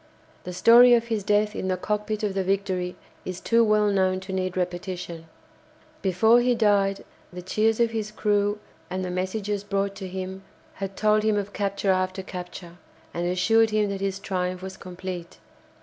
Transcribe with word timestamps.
The 0.45 0.51
story 0.53 0.95
of 0.95 1.09
his 1.09 1.23
death 1.23 1.55
in 1.55 1.67
the 1.67 1.77
cockpit 1.77 2.23
of 2.23 2.33
the 2.33 2.43
"Victory" 2.43 2.95
is 3.23 3.39
too 3.39 3.63
well 3.63 3.91
known 3.91 4.19
to 4.21 4.33
need 4.33 4.57
repetition. 4.57 5.27
Before 6.01 6.39
he 6.41 6.55
died 6.55 7.05
the 7.31 7.43
cheers 7.43 7.79
of 7.79 7.91
his 7.91 8.09
crew 8.09 8.57
and 8.89 9.05
the 9.05 9.11
messages 9.11 9.63
brought 9.63 9.93
to 9.97 10.07
him 10.07 10.41
had 10.73 10.97
told 10.97 11.21
him 11.21 11.37
of 11.37 11.53
capture 11.53 11.91
after 11.91 12.23
capture, 12.23 12.77
and 13.13 13.27
assured 13.27 13.69
him 13.69 13.91
that 13.91 14.01
his 14.01 14.17
triumph 14.17 14.63
was 14.63 14.75
complete. 14.75 15.37